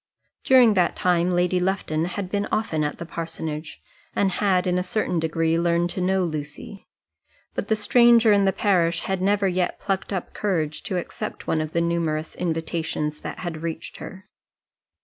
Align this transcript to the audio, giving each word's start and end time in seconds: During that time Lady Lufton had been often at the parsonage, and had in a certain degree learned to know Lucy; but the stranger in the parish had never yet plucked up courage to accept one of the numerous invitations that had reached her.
During 0.43 0.73
that 0.73 0.95
time 0.95 1.29
Lady 1.29 1.59
Lufton 1.59 2.05
had 2.05 2.31
been 2.31 2.47
often 2.51 2.83
at 2.83 2.97
the 2.97 3.05
parsonage, 3.05 3.83
and 4.15 4.31
had 4.31 4.65
in 4.65 4.79
a 4.79 4.81
certain 4.81 5.19
degree 5.19 5.59
learned 5.59 5.91
to 5.91 6.01
know 6.01 6.23
Lucy; 6.23 6.87
but 7.53 7.67
the 7.67 7.75
stranger 7.75 8.33
in 8.33 8.45
the 8.45 8.51
parish 8.51 9.01
had 9.01 9.21
never 9.21 9.47
yet 9.47 9.79
plucked 9.79 10.11
up 10.11 10.33
courage 10.33 10.81
to 10.85 10.97
accept 10.97 11.45
one 11.45 11.61
of 11.61 11.73
the 11.73 11.81
numerous 11.81 12.33
invitations 12.33 13.21
that 13.21 13.41
had 13.41 13.61
reached 13.61 13.97
her. 13.97 14.27